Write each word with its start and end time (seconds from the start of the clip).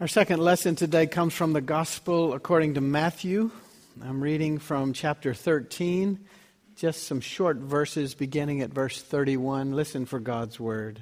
Our 0.00 0.08
second 0.08 0.40
lesson 0.40 0.74
today 0.74 1.06
comes 1.06 1.34
from 1.34 1.52
the 1.52 1.60
Gospel 1.60 2.32
according 2.32 2.74
to 2.74 2.80
Matthew. 2.80 3.52
I'm 4.02 4.20
reading 4.20 4.58
from 4.58 4.92
chapter 4.92 5.34
13, 5.34 6.18
just 6.74 7.04
some 7.04 7.20
short 7.20 7.58
verses 7.58 8.16
beginning 8.16 8.60
at 8.60 8.74
verse 8.74 9.00
31. 9.00 9.70
Listen 9.70 10.04
for 10.04 10.18
God's 10.18 10.58
word. 10.58 11.00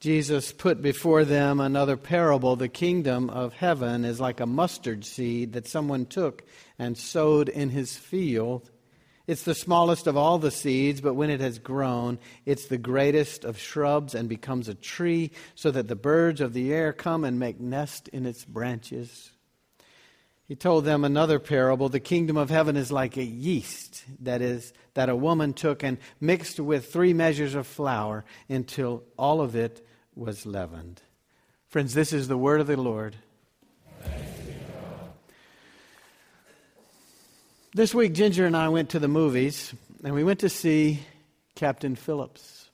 Jesus 0.00 0.52
put 0.52 0.82
before 0.82 1.24
them 1.24 1.60
another 1.60 1.96
parable. 1.96 2.56
The 2.56 2.68
kingdom 2.68 3.30
of 3.30 3.54
heaven 3.54 4.04
is 4.04 4.20
like 4.20 4.40
a 4.40 4.46
mustard 4.46 5.06
seed 5.06 5.54
that 5.54 5.66
someone 5.66 6.04
took 6.04 6.44
and 6.78 6.98
sowed 6.98 7.48
in 7.48 7.70
his 7.70 7.96
field. 7.96 8.70
It's 9.26 9.44
the 9.44 9.54
smallest 9.54 10.06
of 10.06 10.16
all 10.16 10.38
the 10.38 10.50
seeds, 10.50 11.00
but 11.00 11.14
when 11.14 11.30
it 11.30 11.40
has 11.40 11.58
grown, 11.58 12.18
it's 12.44 12.66
the 12.66 12.78
greatest 12.78 13.44
of 13.44 13.58
shrubs 13.58 14.14
and 14.14 14.28
becomes 14.28 14.68
a 14.68 14.74
tree, 14.74 15.30
so 15.54 15.70
that 15.70 15.88
the 15.88 15.96
birds 15.96 16.40
of 16.40 16.52
the 16.52 16.72
air 16.72 16.92
come 16.92 17.24
and 17.24 17.38
make 17.38 17.60
nest 17.60 18.08
in 18.08 18.26
its 18.26 18.44
branches. 18.44 19.30
He 20.48 20.56
told 20.56 20.84
them 20.84 21.04
another 21.04 21.38
parable. 21.38 21.88
The 21.88 22.00
kingdom 22.00 22.36
of 22.36 22.50
heaven 22.50 22.76
is 22.76 22.92
like 22.92 23.16
a 23.16 23.24
yeast 23.24 24.04
that 24.20 24.42
is 24.42 24.72
that 24.94 25.08
a 25.08 25.16
woman 25.16 25.54
took 25.54 25.82
and 25.82 25.98
mixed 26.20 26.60
with 26.60 26.92
three 26.92 27.14
measures 27.14 27.54
of 27.54 27.66
flour 27.66 28.24
until 28.48 29.04
all 29.16 29.40
of 29.40 29.56
it 29.56 29.86
was 30.14 30.44
leavened. 30.44 31.00
Friends, 31.68 31.94
this 31.94 32.12
is 32.12 32.28
the 32.28 32.36
word 32.36 32.60
of 32.60 32.66
the 32.66 32.76
Lord. 32.76 33.16
This 37.74 37.94
week, 37.94 38.12
Ginger 38.12 38.44
and 38.44 38.54
I 38.54 38.68
went 38.68 38.90
to 38.90 38.98
the 38.98 39.08
movies, 39.08 39.72
and 40.04 40.12
we 40.12 40.22
went 40.24 40.40
to 40.40 40.50
see 40.50 41.00
Captain 41.54 41.96
Phillips. 41.96 42.68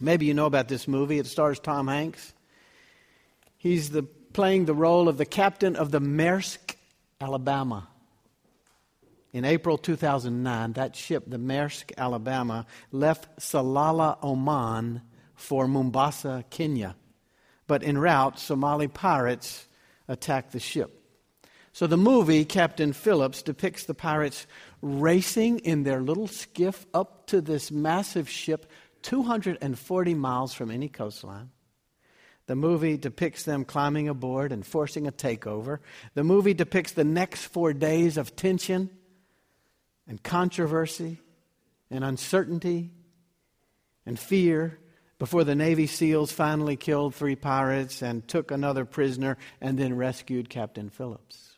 Maybe 0.00 0.26
you 0.26 0.34
know 0.34 0.46
about 0.46 0.66
this 0.66 0.88
movie. 0.88 1.20
It 1.20 1.26
stars 1.28 1.60
Tom 1.60 1.86
Hanks. 1.86 2.32
He's 3.58 3.90
the, 3.90 4.02
playing 4.02 4.64
the 4.64 4.74
role 4.74 5.08
of 5.08 5.18
the 5.18 5.24
captain 5.24 5.76
of 5.76 5.92
the 5.92 6.00
Maersk, 6.00 6.74
Alabama. 7.20 7.86
In 9.32 9.44
April 9.44 9.78
2009, 9.78 10.72
that 10.72 10.96
ship, 10.96 11.22
the 11.28 11.38
Maersk, 11.38 11.92
Alabama, 11.96 12.66
left 12.90 13.38
Salalah, 13.38 14.18
Oman 14.20 15.02
for 15.36 15.68
Mombasa, 15.68 16.44
Kenya. 16.50 16.96
But 17.68 17.84
en 17.84 17.98
route, 17.98 18.40
Somali 18.40 18.88
pirates 18.88 19.68
attacked 20.08 20.50
the 20.50 20.58
ship. 20.58 21.01
So 21.72 21.86
the 21.86 21.96
movie, 21.96 22.44
Captain 22.44 22.92
Phillips, 22.92 23.42
depicts 23.42 23.84
the 23.84 23.94
pirates 23.94 24.46
racing 24.82 25.60
in 25.60 25.84
their 25.84 26.02
little 26.02 26.26
skiff 26.26 26.84
up 26.92 27.26
to 27.28 27.40
this 27.40 27.70
massive 27.70 28.28
ship 28.28 28.66
240 29.02 30.14
miles 30.14 30.52
from 30.52 30.70
any 30.70 30.88
coastline. 30.88 31.50
The 32.46 32.56
movie 32.56 32.98
depicts 32.98 33.44
them 33.44 33.64
climbing 33.64 34.08
aboard 34.08 34.52
and 34.52 34.66
forcing 34.66 35.06
a 35.06 35.12
takeover. 35.12 35.78
The 36.14 36.24
movie 36.24 36.54
depicts 36.54 36.92
the 36.92 37.04
next 37.04 37.46
four 37.46 37.72
days 37.72 38.18
of 38.18 38.36
tension 38.36 38.90
and 40.06 40.22
controversy 40.22 41.20
and 41.90 42.04
uncertainty 42.04 42.90
and 44.04 44.18
fear 44.18 44.78
before 45.18 45.44
the 45.44 45.54
Navy 45.54 45.86
SEALs 45.86 46.32
finally 46.32 46.76
killed 46.76 47.14
three 47.14 47.36
pirates 47.36 48.02
and 48.02 48.26
took 48.26 48.50
another 48.50 48.84
prisoner 48.84 49.38
and 49.60 49.78
then 49.78 49.96
rescued 49.96 50.50
Captain 50.50 50.90
Phillips. 50.90 51.51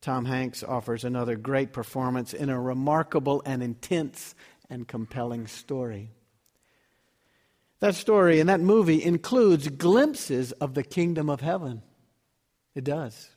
Tom 0.00 0.24
Hanks 0.24 0.62
offers 0.62 1.04
another 1.04 1.36
great 1.36 1.72
performance 1.72 2.32
in 2.32 2.48
a 2.48 2.58
remarkable 2.58 3.42
and 3.44 3.62
intense 3.62 4.34
and 4.70 4.88
compelling 4.88 5.46
story. 5.46 6.10
That 7.80 7.94
story 7.94 8.40
and 8.40 8.48
that 8.48 8.60
movie 8.60 9.02
includes 9.02 9.68
glimpses 9.68 10.52
of 10.52 10.74
the 10.74 10.82
kingdom 10.82 11.28
of 11.28 11.40
heaven. 11.40 11.82
It 12.74 12.84
does. 12.84 13.30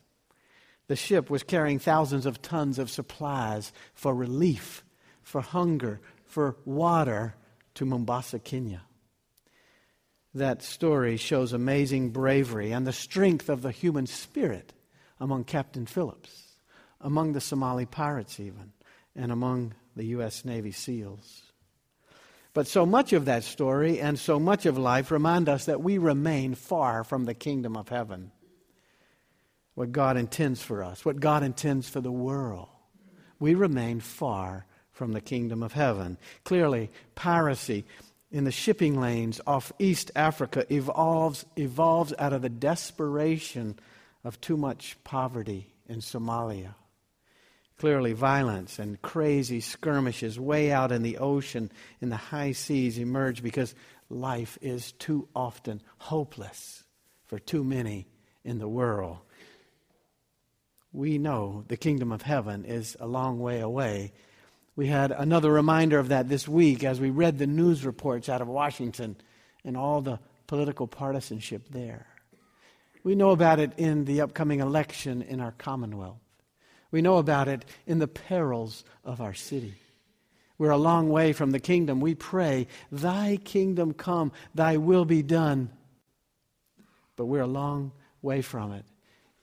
The 0.86 0.96
ship 0.96 1.28
was 1.28 1.42
carrying 1.42 1.78
thousands 1.78 2.24
of 2.24 2.40
tons 2.40 2.78
of 2.78 2.90
supplies 2.90 3.72
for 3.94 4.14
relief, 4.14 4.84
for 5.22 5.40
hunger, 5.40 6.00
for 6.24 6.56
water 6.64 7.34
to 7.74 7.84
Mombasa, 7.84 8.38
Kenya. 8.38 8.82
That 10.34 10.62
story 10.62 11.16
shows 11.16 11.52
amazing 11.52 12.10
bravery 12.10 12.72
and 12.72 12.86
the 12.86 12.92
strength 12.92 13.48
of 13.48 13.62
the 13.62 13.70
human 13.70 14.06
spirit 14.06 14.72
among 15.20 15.44
Captain 15.44 15.86
Phillips 15.86 16.43
among 17.04 17.34
the 17.34 17.40
Somali 17.40 17.86
pirates, 17.86 18.40
even, 18.40 18.72
and 19.14 19.30
among 19.30 19.74
the 19.94 20.06
U.S. 20.06 20.44
Navy 20.44 20.72
SEALs. 20.72 21.42
But 22.54 22.66
so 22.66 22.86
much 22.86 23.12
of 23.12 23.26
that 23.26 23.44
story 23.44 24.00
and 24.00 24.18
so 24.18 24.40
much 24.40 24.64
of 24.64 24.78
life 24.78 25.10
remind 25.10 25.48
us 25.48 25.66
that 25.66 25.82
we 25.82 25.98
remain 25.98 26.54
far 26.54 27.04
from 27.04 27.24
the 27.24 27.34
kingdom 27.34 27.76
of 27.76 27.88
heaven. 27.88 28.32
What 29.74 29.92
God 29.92 30.16
intends 30.16 30.62
for 30.62 30.82
us, 30.82 31.04
what 31.04 31.20
God 31.20 31.42
intends 31.42 31.88
for 31.88 32.00
the 32.00 32.12
world. 32.12 32.68
We 33.40 33.54
remain 33.54 34.00
far 34.00 34.66
from 34.92 35.12
the 35.12 35.20
kingdom 35.20 35.62
of 35.62 35.72
heaven. 35.72 36.16
Clearly, 36.44 36.90
piracy 37.16 37.84
in 38.30 38.44
the 38.44 38.52
shipping 38.52 39.00
lanes 39.00 39.40
off 39.46 39.72
East 39.80 40.12
Africa 40.14 40.64
evolves, 40.72 41.44
evolves 41.56 42.14
out 42.18 42.32
of 42.32 42.42
the 42.42 42.48
desperation 42.48 43.76
of 44.22 44.40
too 44.40 44.56
much 44.56 44.96
poverty 45.02 45.74
in 45.88 45.98
Somalia. 45.98 46.74
Clearly, 47.78 48.12
violence 48.12 48.78
and 48.78 49.02
crazy 49.02 49.60
skirmishes 49.60 50.38
way 50.38 50.70
out 50.70 50.92
in 50.92 51.02
the 51.02 51.18
ocean, 51.18 51.72
in 52.00 52.08
the 52.08 52.16
high 52.16 52.52
seas, 52.52 52.98
emerge 52.98 53.42
because 53.42 53.74
life 54.08 54.56
is 54.62 54.92
too 54.92 55.28
often 55.34 55.82
hopeless 55.98 56.84
for 57.26 57.38
too 57.38 57.64
many 57.64 58.06
in 58.44 58.58
the 58.58 58.68
world. 58.68 59.18
We 60.92 61.18
know 61.18 61.64
the 61.66 61.76
kingdom 61.76 62.12
of 62.12 62.22
heaven 62.22 62.64
is 62.64 62.96
a 63.00 63.06
long 63.08 63.40
way 63.40 63.60
away. 63.60 64.12
We 64.76 64.86
had 64.86 65.10
another 65.10 65.50
reminder 65.50 65.98
of 65.98 66.08
that 66.08 66.28
this 66.28 66.46
week 66.46 66.84
as 66.84 67.00
we 67.00 67.10
read 67.10 67.38
the 67.38 67.46
news 67.48 67.84
reports 67.84 68.28
out 68.28 68.40
of 68.40 68.48
Washington 68.48 69.16
and 69.64 69.76
all 69.76 70.00
the 70.00 70.20
political 70.46 70.86
partisanship 70.86 71.68
there. 71.70 72.06
We 73.02 73.16
know 73.16 73.30
about 73.30 73.58
it 73.58 73.72
in 73.76 74.04
the 74.04 74.20
upcoming 74.20 74.60
election 74.60 75.22
in 75.22 75.40
our 75.40 75.52
Commonwealth. 75.52 76.23
We 76.94 77.02
know 77.02 77.16
about 77.16 77.48
it 77.48 77.64
in 77.88 77.98
the 77.98 78.06
perils 78.06 78.84
of 79.04 79.20
our 79.20 79.34
city. 79.34 79.74
We're 80.58 80.70
a 80.70 80.76
long 80.76 81.08
way 81.08 81.32
from 81.32 81.50
the 81.50 81.58
kingdom. 81.58 81.98
We 81.98 82.14
pray, 82.14 82.68
Thy 82.92 83.36
kingdom 83.42 83.94
come, 83.94 84.30
Thy 84.54 84.76
will 84.76 85.04
be 85.04 85.20
done. 85.20 85.70
But 87.16 87.26
we're 87.26 87.40
a 87.40 87.48
long 87.48 87.90
way 88.22 88.42
from 88.42 88.70
it 88.70 88.84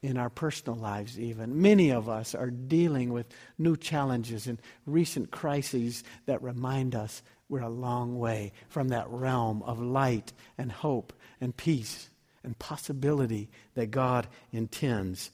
in 0.00 0.16
our 0.16 0.30
personal 0.30 0.78
lives, 0.78 1.20
even. 1.20 1.60
Many 1.60 1.90
of 1.90 2.08
us 2.08 2.34
are 2.34 2.48
dealing 2.48 3.12
with 3.12 3.26
new 3.58 3.76
challenges 3.76 4.46
and 4.46 4.58
recent 4.86 5.30
crises 5.30 6.04
that 6.24 6.42
remind 6.42 6.94
us 6.94 7.22
we're 7.50 7.60
a 7.60 7.68
long 7.68 8.18
way 8.18 8.52
from 8.70 8.88
that 8.88 9.10
realm 9.10 9.62
of 9.64 9.78
light 9.78 10.32
and 10.56 10.72
hope 10.72 11.12
and 11.38 11.54
peace 11.54 12.08
and 12.42 12.58
possibility 12.58 13.50
that 13.74 13.90
God 13.90 14.26
intends 14.52 15.30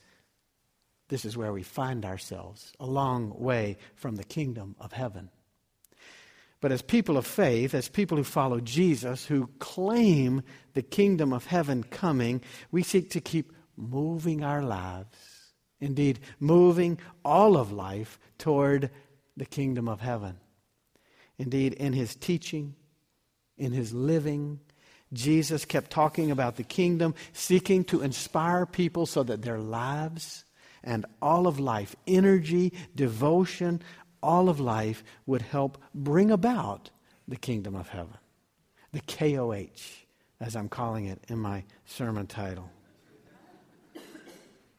this 1.09 1.25
is 1.25 1.37
where 1.37 1.53
we 1.53 1.63
find 1.63 2.05
ourselves, 2.05 2.73
a 2.79 2.87
long 2.87 3.33
way 3.39 3.79
from 3.95 4.17
the 4.17 4.25
kingdom 4.25 4.77
of 4.79 4.93
heaven. 4.93 5.31
But 6.61 6.73
as 6.73 6.83
people 6.83 7.17
of 7.17 7.27
faith, 7.27 7.73
as 7.75 7.89
people 7.89 8.17
who 8.17 8.25
follow 8.25 8.61
Jesus, 8.61 9.25
who 9.25 9.49
claim 9.59 10.43
the 10.75 10.83
kingdom 10.83 11.33
of 11.33 11.47
heaven 11.47 11.85
coming, 11.85 12.43
we 12.71 12.83
seek 12.83 13.11
to 13.11 13.21
keep 13.21 13.53
moving 13.77 14.43
our 14.43 14.63
lives, 14.63 15.53
indeed, 15.81 16.19
moving 16.41 16.99
all 17.25 17.57
of 17.57 17.71
life 17.71 18.19
toward 18.39 18.91
the 19.37 19.47
kingdom 19.47 19.89
of 19.89 20.01
heaven. 20.01 20.37
Indeed, 21.39 21.75
in 21.75 21.93
his 21.93 22.17
teaching, 22.17 22.75
in 23.57 23.71
his 23.73 23.95
living, 23.95 24.59
Jesus 25.13 25.65
kept 25.65 25.93
talking 25.93 26.33
about 26.33 26.57
the 26.57 26.65
kingdom, 26.65 27.15
seeking 27.33 27.85
to 27.85 28.03
inspire 28.03 28.67
people 28.67 29.07
so 29.07 29.23
that 29.23 29.43
their 29.43 29.61
lives 29.61 30.45
and 30.83 31.07
all 31.21 31.47
of 31.47 31.59
life, 31.59 31.97
energy, 32.07 32.73
devotion, 32.95 33.83
all 34.23 34.49
of 34.49 34.61
life 34.61 35.05
would 35.27 35.43
help 35.43 35.79
bring 35.95 36.31
about 36.31 36.91
the 37.27 37.37
kingdom 37.37 37.75
of 37.75 37.89
heaven. 37.89 38.17
The 38.93 39.01
KOH, 39.01 40.07
as 40.41 40.57
I'm 40.57 40.69
calling 40.69 41.07
it 41.07 41.23
in 41.29 41.39
my 41.39 41.65
sermon 41.85 42.27
title. 42.27 42.71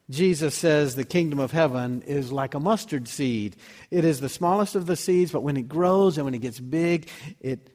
Jesus 0.09 0.55
says 0.55 0.95
the 0.95 1.03
kingdom 1.03 1.37
of 1.37 1.51
heaven 1.51 2.01
is 2.01 2.31
like 2.31 2.55
a 2.55 2.59
mustard 2.59 3.07
seed. 3.07 3.55
It 3.91 4.03
is 4.03 4.19
the 4.19 4.29
smallest 4.29 4.73
of 4.73 4.87
the 4.87 4.95
seeds, 4.95 5.31
but 5.31 5.43
when 5.43 5.55
it 5.55 5.69
grows 5.69 6.17
and 6.17 6.25
when 6.25 6.33
it 6.33 6.41
gets 6.41 6.59
big, 6.59 7.07
it 7.39 7.69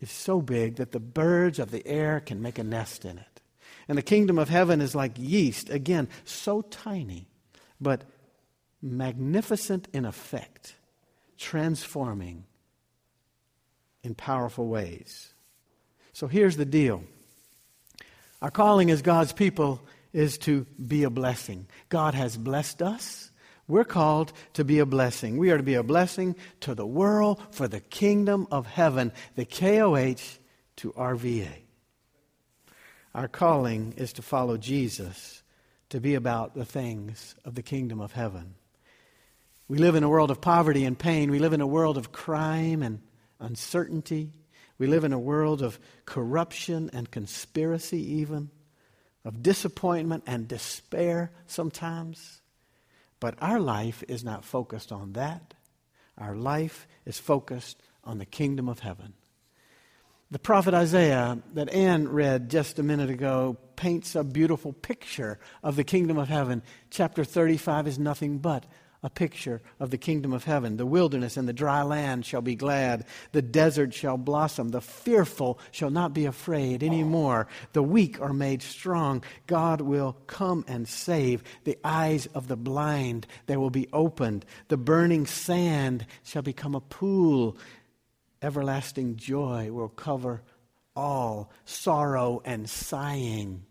is 0.00 0.10
so 0.10 0.42
big 0.42 0.76
that 0.76 0.90
the 0.90 1.00
birds 1.00 1.60
of 1.60 1.70
the 1.70 1.86
air 1.86 2.18
can 2.18 2.42
make 2.42 2.58
a 2.58 2.64
nest 2.64 3.04
in 3.04 3.18
it. 3.18 3.40
And 3.86 3.96
the 3.96 4.02
kingdom 4.02 4.36
of 4.36 4.48
heaven 4.48 4.80
is 4.80 4.96
like 4.96 5.12
yeast, 5.16 5.70
again, 5.70 6.08
so 6.24 6.62
tiny 6.62 7.28
but 7.80 8.04
magnificent 8.82 9.88
in 9.92 10.04
effect, 10.04 10.74
transforming 11.38 12.44
in 14.02 14.14
powerful 14.14 14.68
ways. 14.68 15.32
So 16.12 16.28
here's 16.28 16.56
the 16.56 16.64
deal 16.64 17.02
our 18.42 18.50
calling 18.50 18.90
as 18.90 19.02
God's 19.02 19.32
people 19.32 19.80
is 20.12 20.38
to 20.38 20.66
be 20.84 21.02
a 21.02 21.10
blessing. 21.10 21.66
God 21.88 22.14
has 22.14 22.36
blessed 22.36 22.82
us. 22.82 23.30
We're 23.68 23.84
called 23.84 24.32
to 24.54 24.64
be 24.64 24.78
a 24.78 24.86
blessing. 24.86 25.36
We 25.38 25.50
are 25.50 25.56
to 25.56 25.62
be 25.62 25.74
a 25.74 25.82
blessing 25.82 26.36
to 26.60 26.74
the 26.74 26.86
world 26.86 27.42
for 27.50 27.66
the 27.66 27.80
kingdom 27.80 28.46
of 28.50 28.66
heaven, 28.66 29.12
the 29.34 29.44
KOH 29.44 30.38
to 30.76 30.92
RVA. 30.92 31.52
Our 33.14 33.28
calling 33.28 33.94
is 33.96 34.12
to 34.14 34.22
follow 34.22 34.56
Jesus, 34.56 35.42
to 35.90 36.00
be 36.00 36.14
about 36.14 36.54
the 36.54 36.64
things 36.64 37.34
of 37.44 37.54
the 37.54 37.62
kingdom 37.62 38.00
of 38.00 38.12
heaven. 38.12 38.54
We 39.68 39.78
live 39.78 39.94
in 39.94 40.04
a 40.04 40.08
world 40.08 40.30
of 40.30 40.40
poverty 40.40 40.84
and 40.84 40.98
pain. 40.98 41.30
We 41.30 41.38
live 41.38 41.52
in 41.52 41.60
a 41.60 41.66
world 41.66 41.96
of 41.96 42.12
crime 42.12 42.82
and 42.82 43.00
uncertainty. 43.40 44.32
We 44.78 44.86
live 44.86 45.04
in 45.04 45.12
a 45.12 45.18
world 45.18 45.62
of 45.62 45.78
corruption 46.04 46.90
and 46.92 47.10
conspiracy, 47.10 48.00
even, 48.18 48.50
of 49.24 49.42
disappointment 49.42 50.24
and 50.26 50.46
despair 50.46 51.32
sometimes. 51.46 52.40
But 53.18 53.36
our 53.40 53.58
life 53.58 54.04
is 54.08 54.22
not 54.22 54.44
focused 54.44 54.92
on 54.92 55.14
that. 55.14 55.54
Our 56.18 56.36
life 56.36 56.86
is 57.04 57.18
focused 57.18 57.80
on 58.04 58.18
the 58.18 58.26
kingdom 58.26 58.68
of 58.68 58.80
heaven. 58.80 59.14
The 60.28 60.40
prophet 60.40 60.74
Isaiah 60.74 61.38
that 61.54 61.72
Anne 61.72 62.08
read 62.08 62.50
just 62.50 62.80
a 62.80 62.82
minute 62.82 63.10
ago 63.10 63.56
paints 63.76 64.16
a 64.16 64.24
beautiful 64.24 64.72
picture 64.72 65.38
of 65.62 65.76
the 65.76 65.84
kingdom 65.84 66.18
of 66.18 66.28
heaven. 66.28 66.64
Chapter 66.90 67.22
35 67.22 67.86
is 67.86 67.98
nothing 68.00 68.38
but 68.38 68.66
a 69.04 69.10
picture 69.10 69.62
of 69.78 69.90
the 69.90 69.98
kingdom 69.98 70.32
of 70.32 70.42
heaven. 70.42 70.78
The 70.78 70.84
wilderness 70.84 71.36
and 71.36 71.46
the 71.46 71.52
dry 71.52 71.82
land 71.82 72.26
shall 72.26 72.40
be 72.40 72.56
glad. 72.56 73.04
The 73.30 73.42
desert 73.42 73.94
shall 73.94 74.16
blossom. 74.16 74.70
The 74.70 74.80
fearful 74.80 75.60
shall 75.70 75.90
not 75.90 76.12
be 76.12 76.24
afraid 76.24 76.82
anymore. 76.82 77.46
The 77.72 77.84
weak 77.84 78.20
are 78.20 78.32
made 78.32 78.62
strong. 78.62 79.22
God 79.46 79.80
will 79.80 80.16
come 80.26 80.64
and 80.66 80.88
save. 80.88 81.44
The 81.62 81.78
eyes 81.84 82.26
of 82.34 82.48
the 82.48 82.56
blind, 82.56 83.28
they 83.46 83.56
will 83.56 83.70
be 83.70 83.86
opened. 83.92 84.44
The 84.66 84.76
burning 84.76 85.26
sand 85.26 86.04
shall 86.24 86.42
become 86.42 86.74
a 86.74 86.80
pool. 86.80 87.56
Everlasting 88.42 89.16
joy 89.16 89.72
will 89.72 89.88
cover 89.88 90.42
all. 90.94 91.50
Sorrow 91.64 92.42
and 92.44 92.68
sighing 92.68 93.64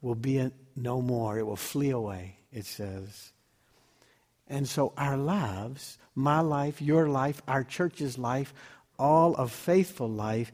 will 0.00 0.14
be 0.14 0.50
no 0.74 1.00
more. 1.00 1.38
It 1.38 1.46
will 1.46 1.56
flee 1.56 1.90
away, 1.90 2.38
it 2.52 2.66
says. 2.66 3.32
And 4.48 4.68
so 4.68 4.92
our 4.96 5.16
lives, 5.16 5.98
my 6.14 6.40
life, 6.40 6.80
your 6.80 7.08
life, 7.08 7.42
our 7.48 7.64
church's 7.64 8.16
life, 8.16 8.54
all 8.98 9.34
of 9.34 9.50
faithful 9.50 10.08
life, 10.08 10.52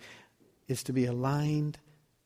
is 0.68 0.82
to 0.84 0.92
be 0.92 1.04
aligned 1.04 1.78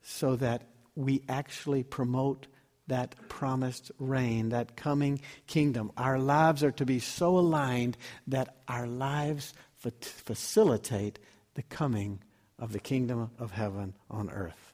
so 0.02 0.36
that 0.36 0.62
we 0.94 1.22
actually 1.28 1.82
promote 1.82 2.46
that 2.86 3.16
promised 3.28 3.90
reign, 3.98 4.50
that 4.50 4.76
coming 4.76 5.20
kingdom. 5.48 5.90
Our 5.96 6.18
lives 6.18 6.62
are 6.62 6.70
to 6.72 6.86
be 6.86 7.00
so 7.00 7.36
aligned 7.36 7.96
that 8.28 8.56
our 8.68 8.86
lives 8.86 9.54
facilitate 9.90 11.18
the 11.54 11.62
coming 11.62 12.20
of 12.58 12.72
the 12.72 12.78
kingdom 12.78 13.30
of 13.38 13.52
heaven 13.52 13.94
on 14.10 14.30
earth. 14.30 14.72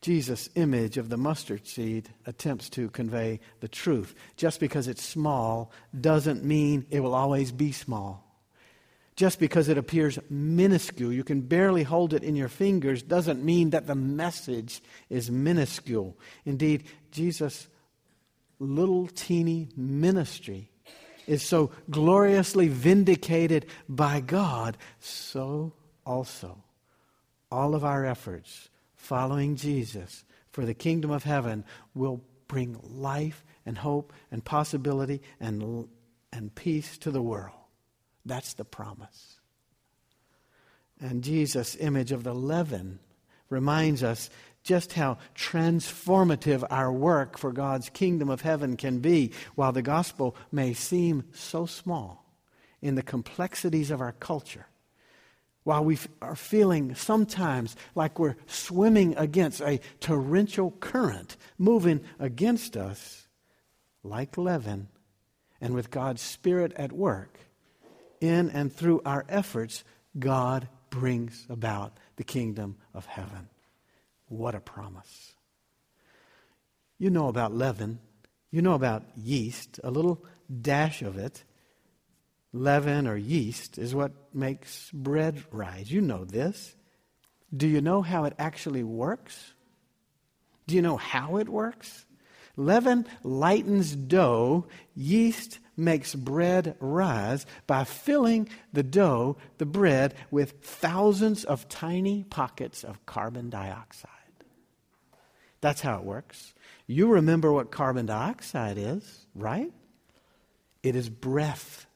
Jesus' 0.00 0.48
image 0.54 0.98
of 0.98 1.08
the 1.08 1.16
mustard 1.16 1.66
seed 1.66 2.08
attempts 2.26 2.68
to 2.70 2.90
convey 2.90 3.40
the 3.60 3.68
truth. 3.68 4.14
Just 4.36 4.60
because 4.60 4.88
it's 4.88 5.02
small 5.02 5.72
doesn't 5.98 6.44
mean 6.44 6.86
it 6.90 7.00
will 7.00 7.14
always 7.14 7.52
be 7.52 7.72
small. 7.72 8.22
Just 9.16 9.40
because 9.40 9.68
it 9.68 9.78
appears 9.78 10.18
minuscule, 10.28 11.12
you 11.12 11.24
can 11.24 11.40
barely 11.40 11.82
hold 11.82 12.12
it 12.12 12.22
in 12.22 12.36
your 12.36 12.48
fingers, 12.48 13.02
doesn't 13.02 13.42
mean 13.42 13.70
that 13.70 13.86
the 13.86 13.94
message 13.94 14.82
is 15.08 15.30
minuscule. 15.30 16.18
Indeed, 16.44 16.84
Jesus' 17.10 17.66
little 18.58 19.06
teeny 19.06 19.68
ministry 19.74 20.70
is 21.26 21.42
so 21.42 21.70
gloriously 21.90 22.68
vindicated 22.68 23.66
by 23.88 24.20
God, 24.20 24.76
so 25.00 25.72
also 26.04 26.62
all 27.50 27.74
of 27.74 27.84
our 27.84 28.04
efforts 28.04 28.68
following 28.94 29.56
Jesus 29.56 30.24
for 30.50 30.64
the 30.64 30.74
kingdom 30.74 31.10
of 31.10 31.24
heaven 31.24 31.64
will 31.94 32.22
bring 32.48 32.78
life 32.82 33.44
and 33.64 33.78
hope 33.78 34.12
and 34.30 34.44
possibility 34.44 35.20
and, 35.40 35.88
and 36.32 36.54
peace 36.54 36.98
to 36.98 37.10
the 37.10 37.22
world. 37.22 37.54
That's 38.24 38.54
the 38.54 38.64
promise. 38.64 39.40
And 41.00 41.22
Jesus' 41.22 41.76
image 41.76 42.12
of 42.12 42.24
the 42.24 42.34
leaven 42.34 42.98
reminds 43.50 44.02
us 44.02 44.30
just 44.66 44.92
how 44.92 45.16
transformative 45.34 46.62
our 46.68 46.92
work 46.92 47.38
for 47.38 47.52
God's 47.52 47.88
kingdom 47.88 48.28
of 48.28 48.42
heaven 48.42 48.76
can 48.76 48.98
be, 48.98 49.32
while 49.54 49.72
the 49.72 49.82
gospel 49.82 50.36
may 50.52 50.74
seem 50.74 51.24
so 51.32 51.64
small 51.64 52.24
in 52.82 52.96
the 52.96 53.02
complexities 53.02 53.90
of 53.90 54.00
our 54.00 54.12
culture 54.12 54.66
while 55.66 55.84
we 55.84 55.98
are 56.22 56.36
feeling 56.36 56.94
sometimes 56.94 57.74
like 57.96 58.20
we're 58.20 58.36
swimming 58.46 59.16
against 59.16 59.60
a 59.60 59.80
torrential 59.98 60.70
current 60.70 61.36
moving 61.58 62.00
against 62.20 62.76
us, 62.76 63.26
like 64.04 64.38
leaven, 64.38 64.86
and 65.60 65.74
with 65.74 65.90
God's 65.90 66.22
Spirit 66.22 66.72
at 66.76 66.92
work, 66.92 67.40
in 68.20 68.48
and 68.50 68.72
through 68.72 69.02
our 69.04 69.24
efforts, 69.28 69.82
God 70.16 70.68
brings 70.88 71.44
about 71.50 71.98
the 72.14 72.22
kingdom 72.22 72.76
of 72.94 73.06
heaven. 73.06 73.48
What 74.28 74.54
a 74.54 74.60
promise. 74.60 75.32
You 76.98 77.10
know 77.10 77.28
about 77.28 77.54
leaven, 77.54 78.00
you 78.50 78.62
know 78.62 78.74
about 78.74 79.04
yeast, 79.16 79.80
a 79.84 79.90
little 79.90 80.24
dash 80.62 81.02
of 81.02 81.18
it 81.18 81.44
leaven 82.56 83.06
or 83.06 83.16
yeast 83.16 83.78
is 83.78 83.94
what 83.94 84.12
makes 84.34 84.90
bread 84.92 85.44
rise. 85.50 85.90
You 85.90 86.00
know 86.00 86.24
this. 86.24 86.74
Do 87.54 87.66
you 87.66 87.80
know 87.80 88.02
how 88.02 88.24
it 88.24 88.34
actually 88.38 88.82
works? 88.82 89.54
Do 90.66 90.74
you 90.74 90.82
know 90.82 90.96
how 90.96 91.36
it 91.36 91.48
works? 91.48 92.04
Leaven 92.56 93.06
lightens 93.22 93.94
dough, 93.94 94.66
yeast 94.94 95.58
makes 95.76 96.14
bread 96.14 96.74
rise 96.80 97.44
by 97.66 97.84
filling 97.84 98.48
the 98.72 98.82
dough, 98.82 99.36
the 99.58 99.66
bread, 99.66 100.14
with 100.30 100.62
thousands 100.62 101.44
of 101.44 101.68
tiny 101.68 102.24
pockets 102.24 102.82
of 102.82 103.04
carbon 103.04 103.50
dioxide. 103.50 104.10
That's 105.66 105.80
how 105.80 105.98
it 105.98 106.04
works. 106.04 106.54
You 106.86 107.08
remember 107.08 107.52
what 107.52 107.72
carbon 107.72 108.06
dioxide 108.06 108.78
is, 108.78 109.26
right? 109.34 109.72
It 110.84 110.94
is 110.94 111.08
breath 111.08 111.88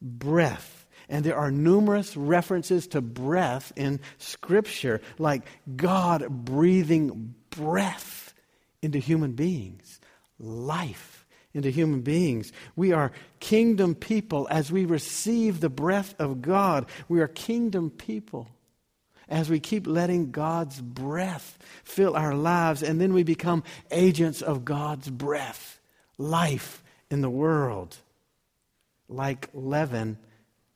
breath. 0.00 0.86
And 1.08 1.24
there 1.24 1.36
are 1.36 1.50
numerous 1.50 2.16
references 2.16 2.86
to 2.88 3.00
breath 3.00 3.72
in 3.74 3.98
Scripture, 4.18 5.00
like 5.18 5.42
God 5.74 6.28
breathing 6.28 7.34
breath 7.50 8.32
into 8.80 9.00
human 9.00 9.32
beings, 9.32 9.98
life 10.38 11.26
into 11.52 11.68
human 11.68 12.02
beings. 12.02 12.52
We 12.76 12.92
are 12.92 13.10
kingdom 13.40 13.96
people 13.96 14.46
as 14.52 14.70
we 14.70 14.84
receive 14.84 15.58
the 15.58 15.68
breath 15.68 16.14
of 16.20 16.42
God. 16.42 16.86
We 17.08 17.22
are 17.22 17.28
kingdom 17.28 17.90
people 17.90 18.48
as 19.28 19.50
we 19.50 19.60
keep 19.60 19.86
letting 19.86 20.30
God's 20.30 20.80
breath 20.80 21.58
fill 21.84 22.16
our 22.16 22.34
lives, 22.34 22.82
and 22.82 23.00
then 23.00 23.12
we 23.12 23.22
become 23.22 23.64
agents 23.90 24.42
of 24.42 24.64
God's 24.64 25.08
breath, 25.08 25.80
life 26.18 26.82
in 27.10 27.20
the 27.20 27.30
world 27.30 27.96
like 29.12 29.48
leaven, 29.52 30.18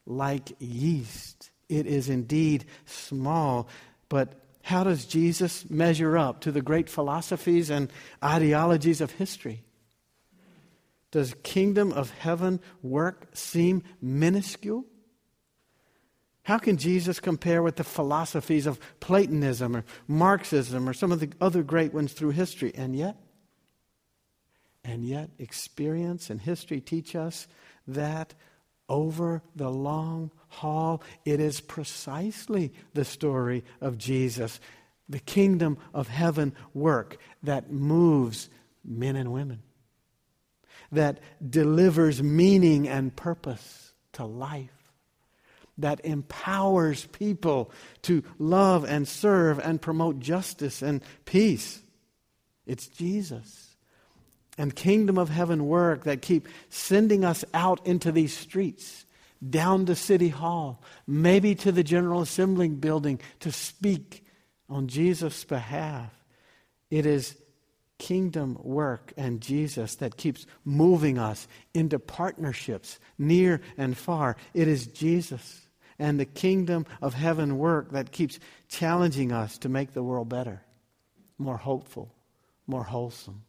like 0.05 0.53
yeast. 0.59 1.51
It 1.69 1.87
is 1.87 2.09
indeed 2.09 2.65
small, 2.85 3.69
but 4.09 4.35
how 4.63 4.85
does 4.85 5.05
Jesus 5.05 5.69
measure 5.71 6.17
up 6.17 6.41
to 6.43 6.53
the 6.53 6.63
great 6.63 6.89
philosophies 6.89 7.71
and 7.71 7.91
ideologies 8.23 9.01
of 9.01 9.13
history? 9.13 9.63
Does 11.11 11.35
kingdom 11.43 11.93
of 11.93 12.11
heaven 12.11 12.61
work 12.83 13.29
seem 13.33 13.83
minuscule? 14.01 14.85
How 16.47 16.59
can 16.59 16.77
Jesus 16.77 17.19
compare 17.19 17.61
with 17.61 17.75
the 17.75 17.83
philosophies 17.83 18.69
of 18.69 18.79
Platonism 19.01 19.75
or 19.75 19.85
Marxism 20.07 20.89
or 20.89 20.93
some 20.93 21.11
of 21.11 21.19
the 21.19 21.33
other 21.41 21.65
great 21.65 21.93
ones 21.93 22.13
through 22.13 22.31
history? 22.31 22.73
And 22.73 22.95
yet, 22.95 23.17
and 24.85 25.05
yet, 25.05 25.31
experience 25.41 26.31
and 26.31 26.41
history 26.41 26.81
teach 26.81 27.17
us 27.17 27.49
that 27.89 28.33
over 28.89 29.43
the 29.57 29.69
long 29.69 30.31
haul, 30.47 31.03
it 31.25 31.41
is 31.41 31.61
precisely 31.61 32.73
the 32.95 33.05
story 33.05 33.65
of 33.81 33.99
Jesus, 33.99 34.61
the 35.09 35.19
kingdom 35.19 35.77
of 35.93 36.07
heaven 36.07 36.55
work 36.75 37.17
that 37.43 37.73
moves 37.73 38.49
men 38.85 39.17
and 39.17 39.33
women, 39.33 39.65
that 40.93 41.19
delivers 41.45 42.23
meaning 42.23 42.87
and 42.87 43.17
purpose 43.17 43.95
to 44.13 44.25
life, 44.25 44.76
that 45.79 46.05
empowers 46.05 47.05
people 47.07 47.71
to 48.03 48.23
love 48.39 48.85
and 48.85 49.07
serve 49.07 49.59
and 49.59 49.81
promote 49.81 50.21
justice 50.21 50.83
and 50.83 51.03
peace. 51.25 51.83
It's 52.67 52.89
Jesus. 52.89 53.77
And 54.59 54.75
kingdom 54.75 55.19
of 55.19 55.29
heaven 55.29 55.67
work 55.67 56.05
that 56.05 56.23
keep 56.23 56.49
sending 56.71 57.25
us 57.25 57.45
out 57.53 57.87
into 57.87 58.11
these 58.11 58.35
streets, 58.35 59.05
down 59.49 59.85
to 59.87 59.95
City 59.95 60.31
Hall, 60.31 60.83
maybe 61.07 61.55
to 61.57 61.71
the 61.71 61.85
General 61.85 62.23
Assembly 62.23 62.69
building 62.69 63.21
to 63.41 63.53
speak 63.53 64.25
on 64.69 64.89
Jesus' 64.89 65.45
behalf. 65.45 66.11
It 66.91 67.05
is 67.05 67.37
kingdom 67.99 68.59
work 68.63 69.13
and 69.17 69.41
Jesus 69.41 69.97
that 69.97 70.17
keeps 70.17 70.47
moving 70.65 71.19
us 71.19 71.47
into 71.75 71.99
partnerships 71.99 72.99
near 73.19 73.61
and 73.77 73.97
far. 73.97 74.37
It 74.55 74.69
is 74.69 74.87
Jesus 74.87 75.66
and 75.99 76.19
the 76.19 76.25
kingdom 76.25 76.87
of 77.01 77.15
heaven 77.15 77.59
work 77.59 77.93
that 77.93 78.13
keeps 78.13 78.39
challenging 78.69 79.33
us 79.33 79.59
to 79.59 79.69
make 79.69 79.93
the 79.93 80.03
world 80.03 80.29
better, 80.29 80.63
more 81.39 81.57
hopeful, 81.57 82.15
more 82.67 82.85
wholesome. 82.85 83.43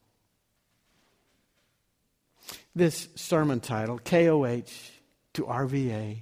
This 2.75 3.10
sermon 3.16 3.60
title, 3.60 4.00
KOH 4.00 4.72
to 5.34 5.44
RVA, 5.44 6.20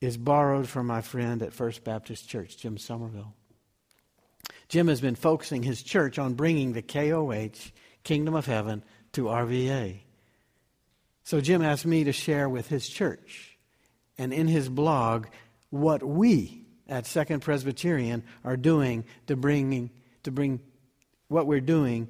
is 0.00 0.16
borrowed 0.16 0.68
from 0.68 0.86
my 0.86 1.00
friend 1.00 1.42
at 1.42 1.52
First 1.52 1.84
Baptist 1.84 2.28
Church, 2.28 2.58
Jim 2.58 2.76
Somerville. 2.76 3.34
Jim 4.68 4.88
has 4.88 5.00
been 5.00 5.14
focusing 5.14 5.62
his 5.62 5.82
church 5.82 6.18
on 6.18 6.34
bringing 6.34 6.72
the 6.72 6.82
KOH, 6.82 7.72
Kingdom 8.02 8.34
of 8.34 8.46
Heaven, 8.46 8.82
to 9.12 9.24
RVA. 9.24 10.00
So 11.22 11.40
Jim 11.40 11.62
asked 11.62 11.86
me 11.86 12.04
to 12.04 12.12
share 12.12 12.48
with 12.48 12.68
his 12.68 12.88
church 12.88 13.53
and 14.18 14.32
in 14.32 14.48
his 14.48 14.68
blog 14.68 15.26
what 15.70 16.02
we 16.02 16.64
at 16.88 17.06
Second 17.06 17.40
Presbyterian 17.40 18.22
are 18.44 18.56
doing 18.56 19.04
to 19.26 19.36
bring, 19.36 19.90
to 20.22 20.30
bring 20.30 20.60
what 21.28 21.46
we're 21.46 21.60
doing 21.60 22.08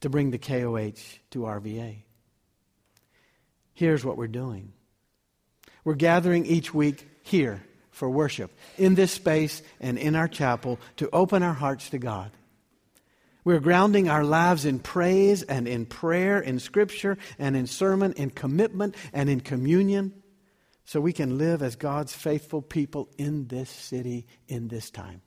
to 0.00 0.10
bring 0.10 0.30
the 0.30 0.38
KOH 0.38 1.18
to 1.30 1.40
RVA. 1.40 2.02
Here's 3.74 4.04
what 4.04 4.16
we're 4.16 4.26
doing. 4.26 4.72
We're 5.84 5.94
gathering 5.94 6.46
each 6.46 6.74
week 6.74 7.08
here 7.22 7.62
for 7.90 8.10
worship 8.10 8.50
in 8.76 8.94
this 8.94 9.12
space 9.12 9.62
and 9.80 9.98
in 9.98 10.14
our 10.14 10.28
chapel 10.28 10.78
to 10.96 11.08
open 11.12 11.42
our 11.42 11.54
hearts 11.54 11.90
to 11.90 11.98
God. 11.98 12.30
We're 13.44 13.60
grounding 13.60 14.08
our 14.08 14.24
lives 14.24 14.64
in 14.64 14.80
praise 14.80 15.42
and 15.42 15.68
in 15.68 15.86
prayer, 15.86 16.40
in 16.40 16.58
scripture 16.58 17.16
and 17.38 17.56
in 17.56 17.66
sermon, 17.66 18.12
in 18.14 18.30
commitment 18.30 18.96
and 19.12 19.30
in 19.30 19.40
communion 19.40 20.12
so 20.86 21.00
we 21.00 21.12
can 21.12 21.36
live 21.36 21.62
as 21.62 21.76
God's 21.76 22.14
faithful 22.14 22.62
people 22.62 23.10
in 23.18 23.48
this 23.48 23.68
city 23.68 24.26
in 24.48 24.68
this 24.68 24.90
time. 24.90 25.20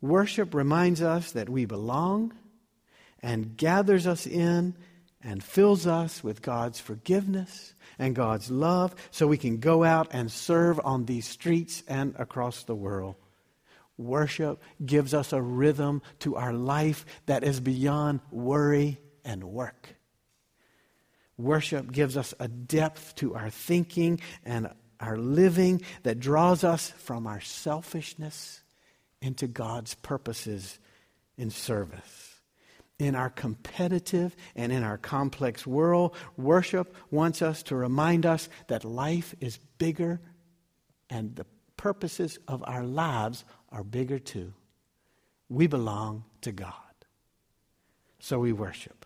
Worship 0.00 0.54
reminds 0.54 1.00
us 1.00 1.32
that 1.32 1.48
we 1.48 1.64
belong 1.64 2.34
and 3.22 3.56
gathers 3.56 4.06
us 4.06 4.26
in 4.26 4.76
and 5.22 5.42
fills 5.42 5.86
us 5.86 6.22
with 6.22 6.42
God's 6.42 6.78
forgiveness 6.78 7.72
and 7.98 8.14
God's 8.14 8.50
love 8.50 8.94
so 9.10 9.26
we 9.26 9.38
can 9.38 9.56
go 9.56 9.82
out 9.82 10.08
and 10.10 10.30
serve 10.30 10.78
on 10.84 11.06
these 11.06 11.26
streets 11.26 11.82
and 11.88 12.14
across 12.18 12.64
the 12.64 12.74
world. 12.74 13.14
Worship 13.96 14.62
gives 14.84 15.14
us 15.14 15.32
a 15.32 15.40
rhythm 15.40 16.02
to 16.18 16.36
our 16.36 16.52
life 16.52 17.06
that 17.24 17.42
is 17.42 17.58
beyond 17.58 18.20
worry 18.30 18.98
and 19.24 19.42
work. 19.44 19.96
Worship 21.36 21.90
gives 21.90 22.16
us 22.16 22.32
a 22.38 22.48
depth 22.48 23.16
to 23.16 23.34
our 23.34 23.50
thinking 23.50 24.20
and 24.44 24.68
our 25.00 25.16
living 25.16 25.82
that 26.04 26.20
draws 26.20 26.64
us 26.64 26.90
from 26.90 27.26
our 27.26 27.40
selfishness 27.40 28.62
into 29.20 29.46
God's 29.46 29.94
purposes 29.94 30.78
in 31.36 31.50
service. 31.50 32.40
In 32.98 33.16
our 33.16 33.30
competitive 33.30 34.36
and 34.54 34.70
in 34.70 34.84
our 34.84 34.96
complex 34.98 35.66
world, 35.66 36.14
worship 36.36 36.94
wants 37.10 37.42
us 37.42 37.64
to 37.64 37.74
remind 37.74 38.24
us 38.24 38.48
that 38.68 38.84
life 38.84 39.34
is 39.40 39.58
bigger 39.78 40.20
and 41.10 41.34
the 41.34 41.46
purposes 41.76 42.38
of 42.46 42.62
our 42.66 42.84
lives 42.84 43.44
are 43.70 43.82
bigger 43.82 44.20
too. 44.20 44.52
We 45.48 45.66
belong 45.66 46.24
to 46.42 46.52
God. 46.52 46.72
So 48.20 48.38
we 48.38 48.52
worship. 48.52 49.04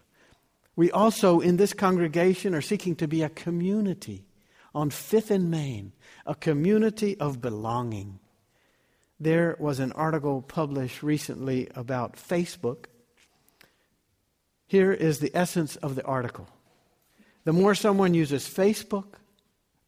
We 0.79 0.93
also, 0.93 1.41
in 1.41 1.57
this 1.57 1.73
congregation, 1.73 2.55
are 2.55 2.61
seeking 2.61 2.95
to 2.97 3.09
be 3.09 3.25
a 3.25 3.29
community 3.29 4.29
on 4.73 4.91
Fifth 4.91 5.33
and 5.33 5.51
Main, 5.51 5.93
a 6.25 6.37
community 6.37 7.19
of 7.19 7.41
belonging. 7.41 8.21
There 9.19 9.57
was 9.59 9.81
an 9.81 9.91
article 9.91 10.41
published 10.41 11.03
recently 11.03 11.69
about 11.75 12.15
Facebook. 12.15 12.85
Here 14.69 14.93
is 14.93 15.19
the 15.19 15.33
essence 15.35 15.75
of 15.75 15.97
the 15.97 16.05
article. 16.05 16.47
The 17.43 17.53
more 17.53 17.75
someone 17.75 18.15
uses 18.15 18.45
Facebook, 18.49 19.15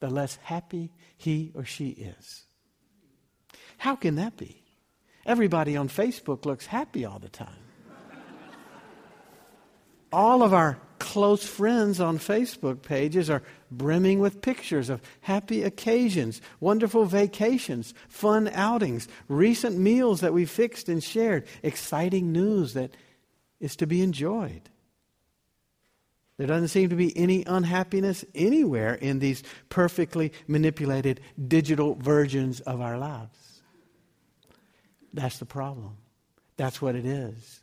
the 0.00 0.10
less 0.10 0.40
happy 0.42 0.90
he 1.16 1.52
or 1.54 1.64
she 1.64 1.90
is. 1.90 2.46
How 3.78 3.94
can 3.94 4.16
that 4.16 4.36
be? 4.36 4.64
Everybody 5.24 5.76
on 5.76 5.88
Facebook 5.88 6.44
looks 6.44 6.66
happy 6.66 7.04
all 7.04 7.20
the 7.20 7.28
time 7.28 7.69
all 10.12 10.42
of 10.42 10.52
our 10.52 10.78
close 10.98 11.44
friends 11.44 11.98
on 12.00 12.18
Facebook 12.18 12.82
pages 12.82 13.30
are 13.30 13.42
brimming 13.70 14.20
with 14.20 14.42
pictures 14.42 14.90
of 14.90 15.00
happy 15.22 15.62
occasions, 15.62 16.40
wonderful 16.60 17.06
vacations, 17.06 17.94
fun 18.08 18.48
outings, 18.48 19.08
recent 19.28 19.78
meals 19.78 20.20
that 20.20 20.32
we 20.32 20.44
fixed 20.44 20.88
and 20.88 21.02
shared, 21.02 21.46
exciting 21.62 22.32
news 22.32 22.74
that 22.74 22.94
is 23.60 23.76
to 23.76 23.86
be 23.86 24.02
enjoyed. 24.02 24.68
There 26.36 26.46
doesn't 26.46 26.68
seem 26.68 26.88
to 26.88 26.96
be 26.96 27.16
any 27.16 27.44
unhappiness 27.44 28.24
anywhere 28.34 28.94
in 28.94 29.18
these 29.18 29.42
perfectly 29.68 30.32
manipulated 30.46 31.20
digital 31.48 31.96
versions 31.96 32.60
of 32.60 32.80
our 32.80 32.96
lives. 32.96 33.62
That's 35.12 35.38
the 35.38 35.46
problem. 35.46 35.96
That's 36.56 36.80
what 36.80 36.94
it 36.94 37.04
is 37.04 37.60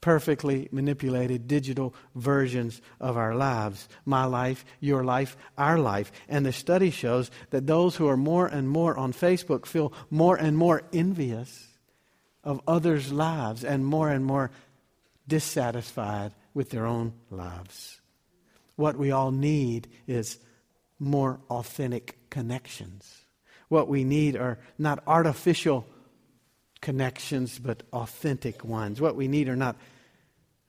perfectly 0.00 0.68
manipulated 0.70 1.48
digital 1.48 1.94
versions 2.14 2.80
of 3.00 3.16
our 3.16 3.34
lives 3.34 3.88
my 4.04 4.24
life, 4.24 4.64
your 4.80 5.04
life, 5.04 5.36
our 5.56 5.78
life. 5.78 6.12
And 6.28 6.46
the 6.46 6.52
study 6.52 6.90
shows 6.90 7.30
that 7.50 7.66
those 7.66 7.96
who 7.96 8.08
are 8.08 8.16
more 8.16 8.46
and 8.46 8.68
more 8.68 8.96
on 8.96 9.12
Facebook 9.12 9.66
feel 9.66 9.92
more 10.10 10.36
and 10.36 10.56
more 10.56 10.82
envious 10.92 11.66
of 12.44 12.60
others' 12.66 13.12
lives 13.12 13.64
and 13.64 13.84
more 13.84 14.08
and 14.10 14.24
more 14.24 14.50
dissatisfied 15.26 16.32
with 16.54 16.70
their 16.70 16.86
own 16.86 17.12
lives. 17.30 18.00
What 18.76 18.96
we 18.96 19.10
all 19.10 19.32
need 19.32 19.88
is 20.06 20.38
more 20.98 21.40
authentic 21.50 22.30
connections. 22.30 23.22
What 23.68 23.88
we 23.88 24.04
need 24.04 24.36
are 24.36 24.58
not 24.78 25.02
artificial 25.06 25.86
connections, 26.80 27.58
but 27.58 27.82
authentic 27.92 28.64
ones. 28.64 29.00
What 29.00 29.16
we 29.16 29.28
need 29.28 29.48
are 29.48 29.56
not 29.56 29.76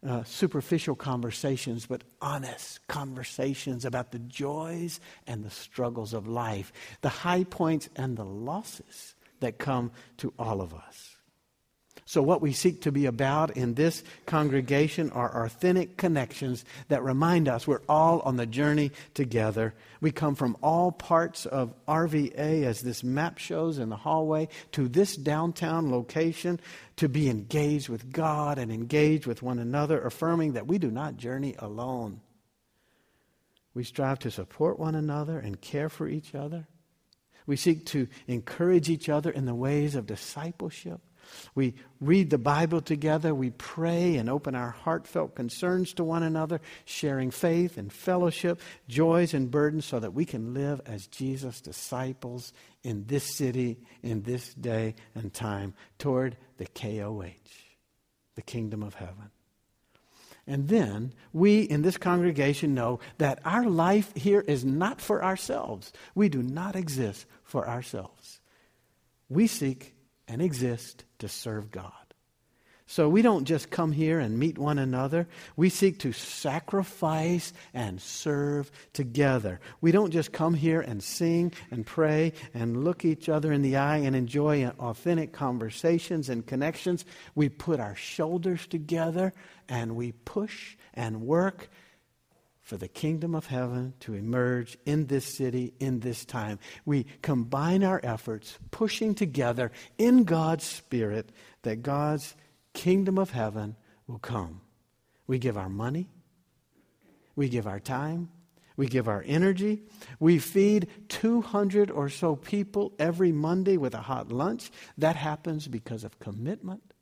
uh, 0.05 0.23
superficial 0.23 0.95
conversations, 0.95 1.85
but 1.85 2.03
honest 2.21 2.87
conversations 2.87 3.83
about 3.85 4.11
the 4.11 4.19
joys 4.19 4.99
and 5.27 5.43
the 5.43 5.49
struggles 5.49 6.13
of 6.13 6.27
life, 6.27 6.71
the 7.01 7.09
high 7.09 7.43
points 7.43 7.89
and 7.95 8.15
the 8.15 8.25
losses 8.25 9.15
that 9.41 9.57
come 9.57 9.91
to 10.17 10.33
all 10.39 10.61
of 10.61 10.73
us. 10.73 11.18
So, 12.09 12.23
what 12.23 12.41
we 12.41 12.53
seek 12.53 12.81
to 12.81 12.91
be 12.91 13.05
about 13.05 13.55
in 13.55 13.75
this 13.75 14.03
congregation 14.25 15.11
are 15.11 15.45
authentic 15.45 15.95
connections 15.95 16.65
that 16.87 17.03
remind 17.03 17.47
us 17.47 17.67
we're 17.67 17.83
all 17.87 18.21
on 18.21 18.35
the 18.35 18.47
journey 18.47 18.93
together. 19.13 19.75
We 20.01 20.11
come 20.11 20.33
from 20.33 20.57
all 20.63 20.91
parts 20.91 21.45
of 21.45 21.75
RVA, 21.85 22.63
as 22.63 22.81
this 22.81 23.03
map 23.03 23.37
shows 23.37 23.77
in 23.77 23.89
the 23.89 23.95
hallway, 23.95 24.47
to 24.71 24.87
this 24.87 25.15
downtown 25.15 25.91
location 25.91 26.59
to 26.95 27.07
be 27.07 27.29
engaged 27.29 27.89
with 27.89 28.11
God 28.11 28.57
and 28.57 28.71
engaged 28.71 29.27
with 29.27 29.43
one 29.43 29.59
another, 29.59 30.01
affirming 30.01 30.53
that 30.53 30.65
we 30.65 30.79
do 30.79 30.89
not 30.89 31.15
journey 31.15 31.53
alone. 31.59 32.21
We 33.75 33.83
strive 33.83 34.17
to 34.19 34.31
support 34.31 34.79
one 34.79 34.95
another 34.95 35.37
and 35.37 35.61
care 35.61 35.89
for 35.89 36.07
each 36.07 36.33
other. 36.33 36.65
We 37.45 37.55
seek 37.55 37.85
to 37.87 38.07
encourage 38.25 38.89
each 38.89 39.09
other 39.09 39.29
in 39.29 39.45
the 39.45 39.53
ways 39.53 39.93
of 39.93 40.07
discipleship. 40.07 41.01
We 41.55 41.75
read 41.99 42.29
the 42.29 42.37
Bible 42.37 42.81
together. 42.81 43.33
We 43.33 43.51
pray 43.51 44.17
and 44.17 44.29
open 44.29 44.55
our 44.55 44.71
heartfelt 44.71 45.35
concerns 45.35 45.93
to 45.93 46.03
one 46.03 46.23
another, 46.23 46.61
sharing 46.85 47.31
faith 47.31 47.77
and 47.77 47.91
fellowship, 47.91 48.61
joys 48.87 49.33
and 49.33 49.51
burdens, 49.51 49.85
so 49.85 49.99
that 49.99 50.13
we 50.13 50.25
can 50.25 50.53
live 50.53 50.81
as 50.85 51.07
Jesus' 51.07 51.61
disciples 51.61 52.53
in 52.83 53.05
this 53.07 53.35
city, 53.35 53.79
in 54.03 54.23
this 54.23 54.53
day 54.53 54.95
and 55.15 55.33
time, 55.33 55.73
toward 55.97 56.37
the 56.57 56.65
KOH, 56.65 57.33
the 58.35 58.41
kingdom 58.41 58.83
of 58.83 58.95
heaven. 58.95 59.31
And 60.49 60.67
then 60.67 61.13
we 61.31 61.61
in 61.61 61.83
this 61.83 61.97
congregation 61.97 62.73
know 62.73 62.99
that 63.19 63.39
our 63.45 63.65
life 63.65 64.11
here 64.15 64.41
is 64.41 64.65
not 64.65 64.99
for 64.99 65.23
ourselves. 65.23 65.93
We 66.15 66.27
do 66.27 66.41
not 66.41 66.75
exist 66.75 67.27
for 67.43 67.69
ourselves. 67.69 68.39
We 69.29 69.45
seek 69.45 69.93
and 70.29 70.41
exist 70.41 71.03
to 71.19 71.27
serve 71.27 71.71
God. 71.71 71.91
So 72.85 73.07
we 73.07 73.21
don't 73.21 73.45
just 73.45 73.69
come 73.69 73.91
here 73.91 74.19
and 74.19 74.39
meet 74.39 74.57
one 74.57 74.79
another. 74.79 75.27
We 75.55 75.69
seek 75.69 75.99
to 75.99 76.11
sacrifice 76.11 77.53
and 77.71 78.01
serve 78.01 78.71
together. 78.93 79.59
We 79.79 79.91
don't 79.91 80.09
just 80.09 80.31
come 80.31 80.55
here 80.55 80.81
and 80.81 81.03
sing 81.03 81.53
and 81.69 81.85
pray 81.85 82.33
and 82.51 82.83
look 82.83 83.05
each 83.05 83.29
other 83.29 83.53
in 83.53 83.61
the 83.61 83.75
eye 83.75 83.97
and 83.97 84.15
enjoy 84.15 84.65
authentic 84.65 85.33
conversations 85.33 86.29
and 86.29 86.43
connections. 86.43 87.05
We 87.35 87.49
put 87.49 87.79
our 87.79 87.95
shoulders 87.95 88.65
together 88.65 89.33
and 89.67 89.95
we 89.95 90.13
push 90.13 90.75
and 90.95 91.21
work 91.21 91.69
for 92.69 92.77
the 92.77 92.87
kingdom 92.87 93.33
of 93.33 93.47
heaven 93.47 93.95
to 93.99 94.13
emerge 94.13 94.77
in 94.85 95.07
this 95.07 95.25
city, 95.25 95.73
in 95.79 96.01
this 96.01 96.23
time. 96.23 96.59
We 96.85 97.07
combine 97.23 97.83
our 97.83 97.99
efforts, 98.03 98.59
pushing 98.69 99.15
together 99.15 99.71
in 99.97 100.23
God's 100.23 100.65
Spirit 100.65 101.31
that 101.63 101.81
God's 101.81 102.35
kingdom 102.73 103.17
of 103.17 103.31
heaven 103.31 103.75
will 104.05 104.19
come. 104.19 104.61
We 105.25 105.39
give 105.39 105.57
our 105.57 105.67
money, 105.67 106.09
we 107.35 107.49
give 107.49 107.65
our 107.65 107.79
time, 107.79 108.29
we 108.77 108.85
give 108.85 109.07
our 109.07 109.23
energy. 109.25 109.81
We 110.19 110.37
feed 110.37 110.89
200 111.09 111.89
or 111.89 112.07
so 112.07 112.35
people 112.35 112.93
every 112.99 113.31
Monday 113.31 113.77
with 113.77 113.95
a 113.95 114.01
hot 114.01 114.31
lunch. 114.31 114.69
That 114.95 115.15
happens 115.15 115.67
because 115.67 116.03
of 116.03 116.19
commitment 116.19 116.93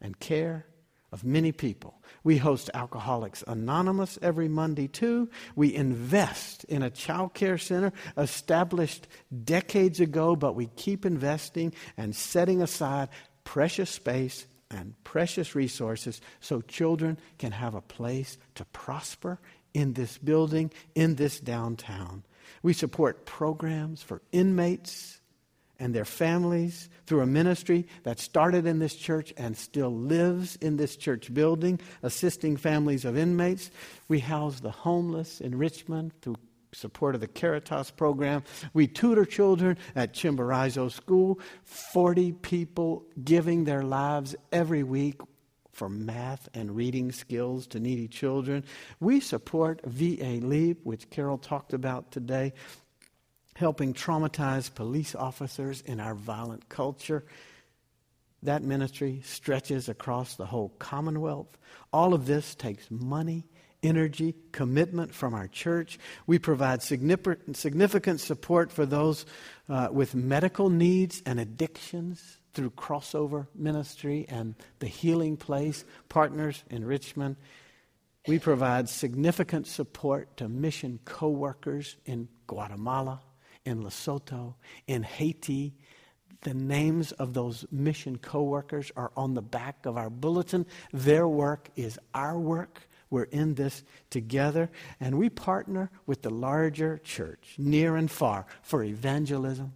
and 0.00 0.18
care 0.18 0.66
of 1.12 1.24
many 1.24 1.52
people. 1.52 2.02
We 2.24 2.38
host 2.38 2.70
Alcoholics 2.74 3.44
Anonymous 3.46 4.18
every 4.22 4.48
Monday, 4.48 4.88
too. 4.88 5.28
We 5.54 5.74
invest 5.74 6.64
in 6.64 6.82
a 6.82 6.90
child 6.90 7.34
care 7.34 7.58
center 7.58 7.92
established 8.16 9.06
decades 9.44 10.00
ago, 10.00 10.36
but 10.36 10.54
we 10.56 10.66
keep 10.76 11.06
investing 11.06 11.72
and 11.96 12.14
setting 12.14 12.62
aside 12.62 13.08
precious 13.44 13.90
space 13.90 14.46
and 14.70 14.94
precious 15.04 15.54
resources 15.54 16.20
so 16.40 16.60
children 16.60 17.18
can 17.38 17.52
have 17.52 17.74
a 17.74 17.80
place 17.80 18.36
to 18.56 18.64
prosper 18.66 19.38
in 19.74 19.92
this 19.92 20.18
building, 20.18 20.72
in 20.94 21.14
this 21.14 21.38
downtown. 21.38 22.24
We 22.62 22.72
support 22.72 23.26
programs 23.26 24.02
for 24.02 24.22
inmates 24.32 25.15
and 25.78 25.94
their 25.94 26.04
families 26.04 26.88
through 27.06 27.20
a 27.20 27.26
ministry 27.26 27.86
that 28.02 28.18
started 28.18 28.66
in 28.66 28.78
this 28.78 28.94
church 28.94 29.32
and 29.36 29.56
still 29.56 29.94
lives 29.94 30.56
in 30.56 30.76
this 30.76 30.96
church 30.96 31.32
building, 31.32 31.80
assisting 32.02 32.56
families 32.56 33.04
of 33.04 33.16
inmates. 33.16 33.70
We 34.08 34.20
house 34.20 34.60
the 34.60 34.70
homeless 34.70 35.40
in 35.40 35.56
Richmond 35.56 36.12
through 36.22 36.36
support 36.72 37.14
of 37.14 37.20
the 37.20 37.28
Caritas 37.28 37.90
program. 37.90 38.42
We 38.74 38.86
tutor 38.86 39.24
children 39.24 39.78
at 39.94 40.12
Chimborazo 40.12 40.90
School, 40.90 41.40
40 41.64 42.32
people 42.32 43.06
giving 43.22 43.64
their 43.64 43.82
lives 43.82 44.36
every 44.52 44.82
week 44.82 45.20
for 45.72 45.88
math 45.88 46.48
and 46.54 46.74
reading 46.74 47.12
skills 47.12 47.66
to 47.68 47.78
needy 47.78 48.08
children. 48.08 48.64
We 48.98 49.20
support 49.20 49.80
VA 49.84 50.40
Leap, 50.42 50.80
which 50.84 51.10
Carol 51.10 51.38
talked 51.38 51.74
about 51.74 52.10
today, 52.12 52.54
helping 53.56 53.94
traumatized 53.94 54.74
police 54.74 55.14
officers 55.14 55.80
in 55.80 55.98
our 55.98 56.14
violent 56.14 56.68
culture. 56.68 57.24
That 58.42 58.62
ministry 58.62 59.22
stretches 59.24 59.88
across 59.88 60.36
the 60.36 60.46
whole 60.46 60.68
Commonwealth. 60.78 61.56
All 61.92 62.14
of 62.14 62.26
this 62.26 62.54
takes 62.54 62.90
money 62.90 63.46
energy, 63.82 64.34
commitment 64.52 65.14
from 65.14 65.34
our 65.34 65.46
church. 65.46 65.98
We 66.26 66.38
provide 66.38 66.82
significant 66.82 68.20
support 68.20 68.72
for 68.72 68.84
those 68.84 69.26
uh, 69.68 69.88
with 69.92 70.14
medical 70.14 70.70
needs 70.70 71.22
and 71.24 71.38
addictions 71.38 72.38
through 72.52 72.70
crossover 72.70 73.46
ministry 73.54 74.26
and 74.28 74.54
the 74.78 74.86
healing 74.86 75.36
place 75.36 75.84
partners 76.08 76.64
in 76.70 76.84
Richmond. 76.84 77.36
We 78.26 78.38
provide 78.38 78.88
significant 78.88 79.66
support 79.66 80.36
to 80.38 80.48
mission 80.48 80.98
co 81.04 81.28
workers 81.28 81.96
in 82.06 82.28
Guatemala, 82.48 83.20
in 83.66 83.82
Lesotho, 83.82 84.54
in 84.86 85.02
Haiti. 85.02 85.74
The 86.42 86.54
names 86.54 87.12
of 87.12 87.34
those 87.34 87.66
mission 87.70 88.18
co 88.18 88.42
workers 88.44 88.92
are 88.96 89.10
on 89.16 89.34
the 89.34 89.42
back 89.42 89.84
of 89.84 89.96
our 89.96 90.08
bulletin. 90.10 90.64
Their 90.92 91.26
work 91.26 91.68
is 91.76 91.98
our 92.14 92.38
work. 92.38 92.88
We're 93.10 93.24
in 93.24 93.54
this 93.54 93.84
together, 94.10 94.70
and 95.00 95.18
we 95.18 95.28
partner 95.28 95.90
with 96.06 96.22
the 96.22 96.30
larger 96.30 96.98
church, 96.98 97.54
near 97.56 97.96
and 97.96 98.10
far, 98.10 98.46
for 98.62 98.82
evangelism, 98.82 99.72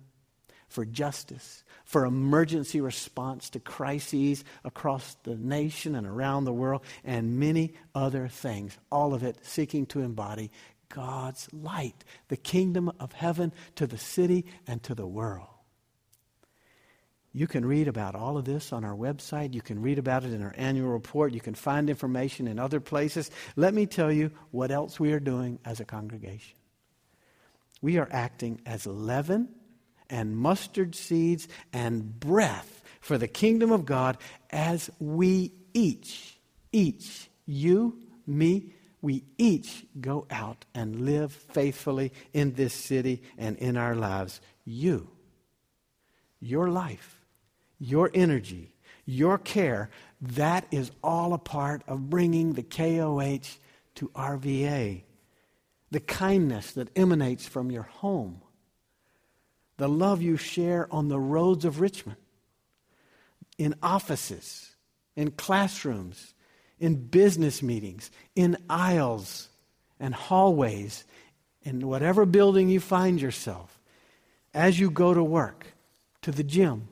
for 0.68 0.84
justice, 0.84 1.64
for 1.84 2.04
emergency 2.04 2.80
response 2.80 3.50
to 3.50 3.60
crises 3.60 4.44
across 4.64 5.16
the 5.22 5.36
nation 5.36 5.94
and 5.94 6.06
around 6.06 6.44
the 6.44 6.52
world, 6.52 6.82
and 7.04 7.38
many 7.38 7.74
other 7.94 8.28
things. 8.28 8.76
All 8.90 9.14
of 9.14 9.22
it 9.22 9.38
seeking 9.42 9.86
to 9.86 10.00
embody 10.00 10.50
God's 10.90 11.48
light, 11.52 12.04
the 12.28 12.36
kingdom 12.36 12.92
of 13.00 13.12
heaven 13.12 13.52
to 13.76 13.86
the 13.86 13.98
city 13.98 14.44
and 14.66 14.82
to 14.82 14.94
the 14.94 15.06
world. 15.06 15.46
You 17.32 17.46
can 17.46 17.64
read 17.64 17.86
about 17.86 18.16
all 18.16 18.36
of 18.36 18.44
this 18.44 18.72
on 18.72 18.84
our 18.84 18.94
website. 18.94 19.54
You 19.54 19.62
can 19.62 19.80
read 19.80 19.98
about 19.98 20.24
it 20.24 20.32
in 20.32 20.42
our 20.42 20.54
annual 20.56 20.90
report. 20.90 21.32
You 21.32 21.40
can 21.40 21.54
find 21.54 21.88
information 21.88 22.48
in 22.48 22.58
other 22.58 22.80
places. 22.80 23.30
Let 23.54 23.72
me 23.72 23.86
tell 23.86 24.10
you 24.10 24.32
what 24.50 24.72
else 24.72 24.98
we 24.98 25.12
are 25.12 25.20
doing 25.20 25.60
as 25.64 25.78
a 25.78 25.84
congregation. 25.84 26.56
We 27.80 27.98
are 27.98 28.08
acting 28.10 28.60
as 28.66 28.84
leaven 28.84 29.48
and 30.10 30.36
mustard 30.36 30.96
seeds 30.96 31.46
and 31.72 32.18
breath 32.18 32.82
for 33.00 33.16
the 33.16 33.28
kingdom 33.28 33.70
of 33.70 33.86
God 33.86 34.18
as 34.50 34.90
we 34.98 35.52
each, 35.72 36.36
each, 36.72 37.30
you, 37.46 37.96
me, 38.26 38.74
we 39.02 39.24
each 39.38 39.86
go 40.00 40.26
out 40.30 40.64
and 40.74 41.06
live 41.06 41.32
faithfully 41.32 42.12
in 42.32 42.54
this 42.54 42.74
city 42.74 43.22
and 43.38 43.56
in 43.58 43.76
our 43.76 43.94
lives. 43.94 44.40
You, 44.64 45.08
your 46.40 46.68
life 46.68 47.20
your 47.80 48.10
energy, 48.12 48.72
your 49.06 49.38
care, 49.38 49.90
that 50.20 50.66
is 50.70 50.92
all 51.02 51.32
a 51.32 51.38
part 51.38 51.82
of 51.88 52.10
bringing 52.10 52.52
the 52.52 52.62
KOH 52.62 53.56
to 53.96 54.08
RVA. 54.08 55.02
The 55.90 56.00
kindness 56.00 56.72
that 56.72 56.96
emanates 56.96 57.46
from 57.46 57.72
your 57.72 57.82
home, 57.82 58.42
the 59.78 59.88
love 59.88 60.22
you 60.22 60.36
share 60.36 60.86
on 60.92 61.08
the 61.08 61.18
roads 61.18 61.64
of 61.64 61.80
Richmond, 61.80 62.18
in 63.58 63.74
offices, 63.82 64.76
in 65.16 65.32
classrooms, 65.32 66.34
in 66.80 66.94
business 66.94 67.62
meetings, 67.62 68.10
in 68.34 68.56
aisles 68.68 69.48
and 70.00 70.14
hallways, 70.14 71.04
in 71.62 71.86
whatever 71.86 72.24
building 72.24 72.70
you 72.70 72.80
find 72.80 73.20
yourself, 73.20 73.78
as 74.54 74.80
you 74.80 74.90
go 74.90 75.14
to 75.14 75.22
work, 75.22 75.66
to 76.22 76.32
the 76.32 76.42
gym, 76.42 76.88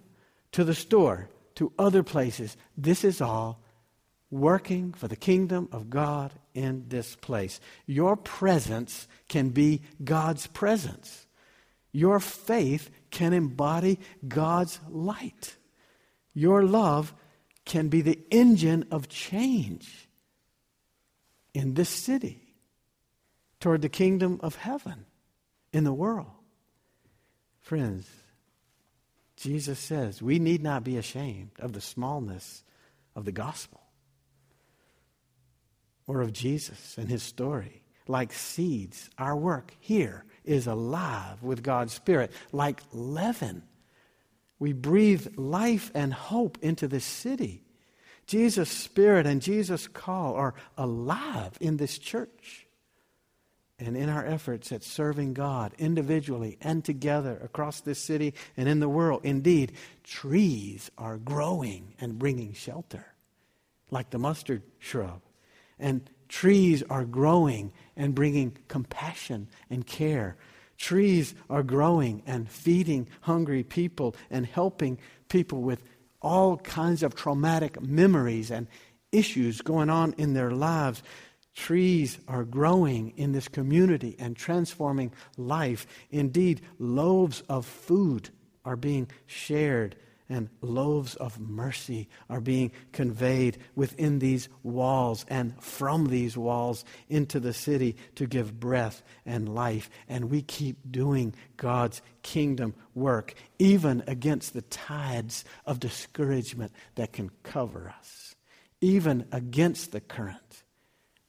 to 0.52 0.62
the 0.62 0.74
store, 0.74 1.28
to 1.54 1.72
other 1.78 2.02
places. 2.02 2.56
This 2.76 3.02
is 3.02 3.20
all 3.20 3.60
working 4.30 4.92
for 4.92 5.08
the 5.08 5.16
kingdom 5.16 5.68
of 5.72 5.88
God 5.88 6.32
in 6.54 6.84
this 6.88 7.16
place. 7.16 7.60
Your 7.86 8.14
presence 8.14 9.08
can 9.28 9.48
be 9.48 9.80
God's 10.04 10.46
presence. 10.48 11.26
Your 11.92 12.20
faith 12.20 12.90
can 13.10 13.32
embody 13.32 13.98
God's 14.26 14.78
light. 14.88 15.56
Your 16.34 16.62
love 16.62 17.14
can 17.68 17.88
be 17.88 18.00
the 18.00 18.18
engine 18.30 18.86
of 18.90 19.08
change 19.08 20.08
in 21.54 21.74
this 21.74 21.88
city 21.88 22.40
toward 23.60 23.82
the 23.82 23.88
kingdom 23.88 24.40
of 24.42 24.56
heaven 24.56 25.06
in 25.72 25.84
the 25.84 25.92
world. 25.92 26.30
Friends, 27.60 28.08
Jesus 29.36 29.78
says 29.78 30.20
we 30.20 30.38
need 30.38 30.62
not 30.62 30.82
be 30.82 30.96
ashamed 30.96 31.50
of 31.60 31.72
the 31.72 31.80
smallness 31.80 32.64
of 33.14 33.24
the 33.24 33.32
gospel 33.32 33.80
or 36.06 36.22
of 36.22 36.32
Jesus 36.32 36.96
and 36.98 37.08
his 37.08 37.22
story. 37.22 37.82
Like 38.08 38.32
seeds, 38.32 39.10
our 39.18 39.36
work 39.36 39.74
here 39.78 40.24
is 40.44 40.66
alive 40.66 41.42
with 41.42 41.62
God's 41.62 41.92
Spirit, 41.92 42.32
like 42.50 42.80
leaven. 42.92 43.62
We 44.58 44.72
breathe 44.72 45.36
life 45.36 45.90
and 45.94 46.12
hope 46.12 46.58
into 46.62 46.88
this 46.88 47.04
city. 47.04 47.62
Jesus' 48.26 48.70
Spirit 48.70 49.26
and 49.26 49.40
Jesus' 49.40 49.88
call 49.88 50.34
are 50.34 50.54
alive 50.76 51.56
in 51.60 51.76
this 51.76 51.98
church 51.98 52.66
and 53.78 53.96
in 53.96 54.08
our 54.08 54.26
efforts 54.26 54.72
at 54.72 54.82
serving 54.82 55.34
God 55.34 55.72
individually 55.78 56.58
and 56.60 56.84
together 56.84 57.38
across 57.42 57.80
this 57.80 58.00
city 58.00 58.34
and 58.56 58.68
in 58.68 58.80
the 58.80 58.88
world. 58.88 59.20
Indeed, 59.22 59.72
trees 60.02 60.90
are 60.98 61.16
growing 61.16 61.94
and 62.00 62.18
bringing 62.18 62.52
shelter, 62.52 63.06
like 63.90 64.10
the 64.10 64.18
mustard 64.18 64.62
shrub. 64.78 65.22
and 65.78 66.10
trees 66.28 66.82
are 66.90 67.04
growing 67.04 67.72
and 67.96 68.14
bringing 68.14 68.56
compassion 68.68 69.48
and 69.70 69.86
care. 69.86 70.36
Trees 70.78 71.34
are 71.50 71.62
growing 71.62 72.22
and 72.26 72.48
feeding 72.48 73.08
hungry 73.22 73.64
people 73.64 74.14
and 74.30 74.46
helping 74.46 74.98
people 75.28 75.60
with 75.60 75.82
all 76.22 76.56
kinds 76.56 77.02
of 77.02 77.14
traumatic 77.14 77.80
memories 77.82 78.50
and 78.50 78.68
issues 79.12 79.60
going 79.60 79.90
on 79.90 80.14
in 80.18 80.34
their 80.34 80.50
lives. 80.50 81.02
Trees 81.54 82.18
are 82.28 82.44
growing 82.44 83.12
in 83.16 83.32
this 83.32 83.48
community 83.48 84.14
and 84.18 84.36
transforming 84.36 85.12
life. 85.36 85.86
Indeed, 86.10 86.60
loaves 86.78 87.42
of 87.48 87.66
food 87.66 88.30
are 88.64 88.76
being 88.76 89.08
shared 89.26 89.96
and 90.28 90.48
loaves 90.60 91.14
of 91.14 91.40
mercy 91.40 92.08
are 92.28 92.40
being 92.40 92.70
conveyed 92.92 93.58
within 93.74 94.18
these 94.18 94.48
walls 94.62 95.24
and 95.28 95.60
from 95.62 96.06
these 96.06 96.36
walls 96.36 96.84
into 97.08 97.40
the 97.40 97.52
city 97.52 97.96
to 98.14 98.26
give 98.26 98.60
breath 98.60 99.02
and 99.24 99.54
life. 99.54 99.88
And 100.08 100.30
we 100.30 100.42
keep 100.42 100.76
doing 100.90 101.34
God's 101.56 102.02
kingdom 102.22 102.74
work, 102.94 103.34
even 103.58 104.02
against 104.06 104.52
the 104.52 104.62
tides 104.62 105.44
of 105.64 105.80
discouragement 105.80 106.72
that 106.96 107.12
can 107.12 107.30
cover 107.42 107.92
us, 107.98 108.34
even 108.80 109.26
against 109.32 109.92
the 109.92 110.00
current, 110.00 110.62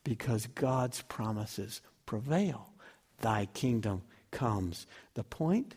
because 0.03 0.47
God's 0.47 1.01
promises 1.03 1.81
prevail. 2.05 2.73
Thy 3.21 3.45
kingdom 3.47 4.01
comes. 4.31 4.87
The 5.13 5.23
point? 5.23 5.75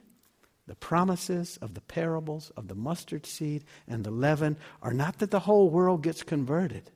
The 0.73 0.77
promises 0.77 1.59
of 1.59 1.75
the 1.75 1.83
parables 1.83 2.51
of 2.57 2.67
the 2.67 2.75
mustard 2.75 3.27
seed 3.27 3.67
and 3.87 4.03
the 4.03 4.11
leaven 4.11 4.57
are 4.81 4.95
not 4.95 5.19
that 5.19 5.31
the 5.31 5.41
whole 5.41 5.69
world 5.69 6.03
gets 6.03 6.23
converted, 6.23 6.91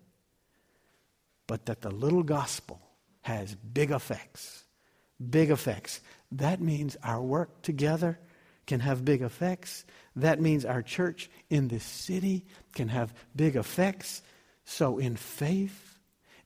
but 1.46 1.66
that 1.66 1.82
the 1.82 1.90
little 1.90 2.22
gospel 2.22 2.80
has 3.20 3.54
big 3.54 3.90
effects. 3.90 4.64
Big 5.28 5.50
effects. 5.50 6.00
That 6.32 6.58
means 6.62 6.96
our 7.02 7.20
work 7.20 7.60
together 7.60 8.18
can 8.64 8.80
have 8.80 9.04
big 9.04 9.20
effects. 9.20 9.84
That 10.16 10.40
means 10.40 10.64
our 10.64 10.80
church 10.80 11.28
in 11.50 11.68
this 11.68 11.84
city 11.84 12.46
can 12.72 12.88
have 12.88 13.12
big 13.36 13.56
effects. 13.56 14.22
So, 14.64 14.96
in 14.96 15.16
faith 15.16 15.95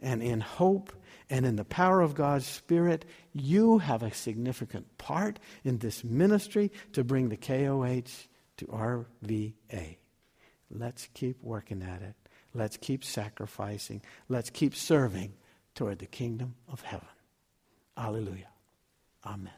and 0.00 0.22
in 0.22 0.40
hope 0.40 0.92
and 1.30 1.46
in 1.46 1.56
the 1.56 1.64
power 1.64 2.00
of 2.00 2.14
God's 2.14 2.46
Spirit, 2.46 3.04
you 3.32 3.78
have 3.78 4.02
a 4.02 4.12
significant 4.12 4.98
part 4.98 5.38
in 5.62 5.78
this 5.78 6.02
ministry 6.02 6.72
to 6.92 7.04
bring 7.04 7.28
the 7.28 7.36
KOH 7.36 8.26
to 8.56 8.66
RVA. 8.66 9.96
Let's 10.70 11.08
keep 11.14 11.42
working 11.42 11.82
at 11.82 12.02
it. 12.02 12.14
Let's 12.52 12.76
keep 12.76 13.04
sacrificing. 13.04 14.02
Let's 14.28 14.50
keep 14.50 14.74
serving 14.74 15.34
toward 15.76 16.00
the 16.00 16.06
kingdom 16.06 16.56
of 16.68 16.82
heaven. 16.82 17.06
Alleluia. 17.96 18.48
Amen. 19.24 19.52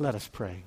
Let 0.00 0.16
us 0.16 0.26
pray. 0.26 0.64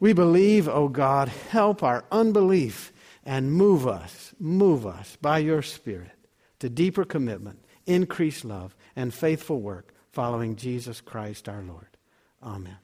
We 0.00 0.12
believe, 0.12 0.68
O 0.68 0.72
oh 0.72 0.88
God, 0.88 1.28
help 1.28 1.84
our 1.84 2.04
unbelief 2.10 2.92
and 3.24 3.52
move 3.52 3.86
us, 3.86 4.34
move 4.40 4.84
us 4.84 5.16
by 5.20 5.38
your 5.38 5.62
Spirit 5.62 6.21
to 6.62 6.70
deeper 6.70 7.04
commitment 7.04 7.58
increased 7.86 8.44
love, 8.44 8.76
and 8.94 9.12
faithful 9.12 9.60
work 9.60 9.92
following 10.12 10.54
Jesus 10.54 11.00
Christ 11.00 11.48
our 11.48 11.60
Lord. 11.60 11.96
Amen. 12.40 12.76